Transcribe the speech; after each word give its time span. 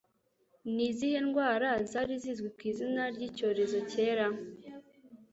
Ni 0.73 0.83
izihe 0.89 1.19
ndwara 1.27 1.69
zari 1.91 2.13
zizwi 2.23 2.49
ku 2.55 2.61
izina 2.71 3.03
ryi 3.13 3.27
“cyorezo 3.37 3.79
Cyera”? 3.91 4.25